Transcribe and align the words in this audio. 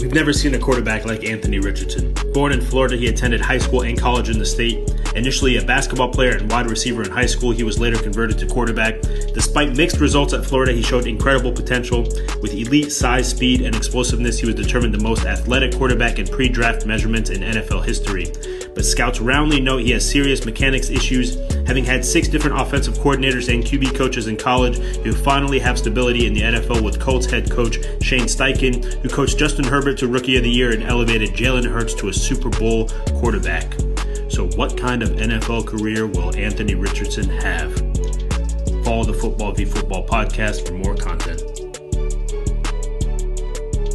We've 0.00 0.14
never 0.14 0.32
seen 0.32 0.54
a 0.54 0.58
quarterback 0.58 1.04
like 1.04 1.24
Anthony 1.24 1.58
Richardson. 1.58 2.14
Born 2.32 2.52
in 2.52 2.62
Florida, 2.62 2.96
he 2.96 3.08
attended 3.08 3.42
high 3.42 3.58
school 3.58 3.82
and 3.82 3.98
college 3.98 4.30
in 4.30 4.38
the 4.38 4.46
state. 4.46 4.90
Initially 5.14 5.56
a 5.56 5.64
basketball 5.64 6.08
player 6.08 6.36
and 6.36 6.50
wide 6.50 6.70
receiver 6.70 7.02
in 7.02 7.10
high 7.10 7.26
school, 7.26 7.50
he 7.50 7.64
was 7.64 7.78
later 7.78 8.00
converted 8.00 8.38
to 8.38 8.46
quarterback. 8.46 9.00
Despite 9.34 9.76
mixed 9.76 10.00
results 10.00 10.32
at 10.32 10.44
Florida, 10.44 10.72
he 10.72 10.82
showed 10.82 11.06
incredible 11.06 11.52
potential. 11.52 12.02
With 12.40 12.54
elite 12.54 12.92
size, 12.92 13.28
speed, 13.28 13.62
and 13.62 13.74
explosiveness, 13.74 14.38
he 14.38 14.46
was 14.46 14.54
determined 14.54 14.94
the 14.94 15.02
most 15.02 15.24
athletic 15.24 15.74
quarterback 15.74 16.18
in 16.18 16.26
pre 16.26 16.48
draft 16.48 16.86
measurements 16.86 17.30
in 17.30 17.42
NFL 17.42 17.84
history. 17.84 18.26
But 18.74 18.84
scouts 18.84 19.20
roundly 19.20 19.60
note 19.60 19.78
he 19.78 19.90
has 19.90 20.08
serious 20.08 20.44
mechanics 20.44 20.90
issues, 20.90 21.36
having 21.66 21.84
had 21.84 22.04
six 22.04 22.28
different 22.28 22.60
offensive 22.60 22.94
coordinators 22.98 23.52
and 23.52 23.64
QB 23.64 23.96
coaches 23.96 24.28
in 24.28 24.36
college 24.36 24.78
who 24.78 25.12
finally 25.12 25.58
have 25.58 25.78
stability 25.78 26.26
in 26.26 26.34
the 26.34 26.42
NFL 26.42 26.82
with 26.82 27.00
Colts 27.00 27.26
head 27.26 27.50
coach 27.50 27.78
Shane 28.02 28.24
Steichen, 28.24 28.84
who 29.02 29.08
coached 29.08 29.38
Justin 29.38 29.64
Herbert 29.64 29.98
to 29.98 30.08
Rookie 30.08 30.36
of 30.36 30.44
the 30.44 30.50
Year 30.50 30.72
and 30.72 30.82
elevated 30.84 31.30
Jalen 31.30 31.64
Hurts 31.64 31.94
to 31.94 32.08
a 32.08 32.12
Super 32.12 32.48
Bowl 32.48 32.88
quarterback. 33.14 33.79
So, 34.40 34.46
what 34.56 34.74
kind 34.74 35.02
of 35.02 35.10
NFL 35.10 35.66
career 35.66 36.06
will 36.06 36.34
Anthony 36.34 36.74
Richardson 36.74 37.28
have? 37.28 37.74
Follow 38.82 39.04
the 39.04 39.12
Football 39.20 39.52
v 39.52 39.66
Football 39.66 40.06
podcast 40.06 40.66
for 40.66 40.72
more 40.72 40.96
content. 40.96 41.59